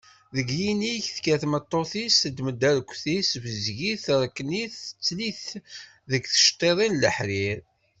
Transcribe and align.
Seg 0.35 0.49
yinig, 0.59 1.03
tekker 1.15 1.37
tmeṭṭut-is, 1.43 2.15
teddem 2.21 2.47
arekti, 2.51 3.15
tessebzeg-it, 3.21 4.01
terekn-it, 4.05 4.73
tettel-it 4.83 5.45
deg 6.11 6.23
tceṭṭiḍin 6.27 6.91
n 6.95 6.99
leḥrir. 7.01 7.59